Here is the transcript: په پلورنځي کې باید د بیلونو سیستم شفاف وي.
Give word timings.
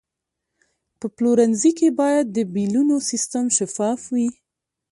په 0.99 1.05
پلورنځي 1.15 1.71
کې 1.79 1.87
باید 1.99 2.25
د 2.31 2.37
بیلونو 2.53 2.95
سیستم 3.09 3.45
شفاف 3.57 4.01
وي. 4.13 4.29